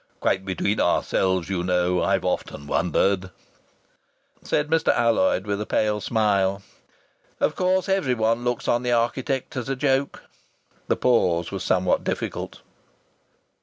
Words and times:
Quite 0.19 0.43
between 0.43 0.79
ourselves, 0.79 1.47
you 1.47 1.61
know! 1.63 2.01
I've 2.01 2.25
often 2.25 2.65
wondered." 2.65 3.29
Said 4.41 4.67
Mr. 4.67 4.87
Alloyd, 4.91 5.45
with 5.45 5.61
a 5.61 5.67
pale 5.67 6.01
smile: 6.01 6.63
"Of 7.39 7.55
course 7.55 7.87
everyone 7.87 8.43
looks 8.43 8.67
on 8.67 8.81
the 8.81 8.93
architect 8.93 9.55
as 9.55 9.69
a 9.69 9.75
joke!" 9.75 10.23
The 10.87 10.95
pause 10.95 11.51
was 11.51 11.63
somewhat 11.63 12.03
difficult. 12.03 12.61